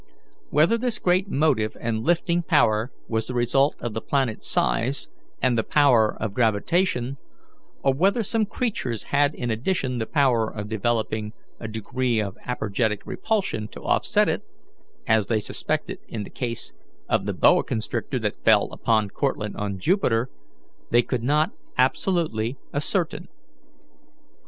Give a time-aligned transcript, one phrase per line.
[0.49, 5.07] Whether this great motive and lifting power was the result of the planet's size
[5.43, 7.17] and the power of gravitation,
[7.83, 13.05] or whether some creatures had in addition the power of developing a degree of apergetic
[13.05, 14.41] repulsion to offset it,
[15.05, 16.73] as they suspected in the case
[17.07, 20.31] of the boa constrictor that fell upon Cortlandt on Jupiter,
[20.89, 23.27] they could not absolutely ascertain.